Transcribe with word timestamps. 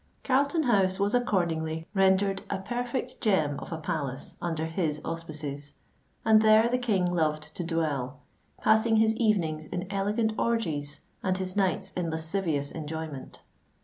Carlton 0.23 0.63
House 0.63 0.99
was 0.99 1.13
accordingly 1.13 1.87
rendered 1.93 2.41
a 2.49 2.57
perfect 2.59 3.21
gem 3.21 3.59
of 3.59 3.71
a 3.71 3.77
palace 3.77 4.35
under 4.41 4.65
his 4.65 4.99
auspices; 5.05 5.75
and 6.25 6.41
there 6.41 6.67
the 6.67 6.79
King 6.79 7.05
loved 7.05 7.53
to 7.53 7.63
dwell, 7.63 8.17
passing 8.59 8.95
his 8.95 9.13
evenings 9.17 9.67
in 9.67 9.85
elegant 9.91 10.33
orgies 10.39 11.01
and 11.21 11.37
his 11.37 11.55
nights 11.55 11.91
in 11.91 12.09
lascivious 12.09 12.71
enjoyment. 12.71 13.43